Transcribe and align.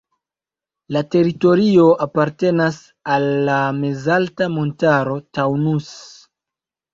La 0.95 1.01
teritorio 1.15 1.83
apartenas 2.05 2.79
al 3.17 3.27
la 3.51 3.59
mezalta 3.83 4.49
montaro 4.55 5.15
Taunus. 5.39 5.93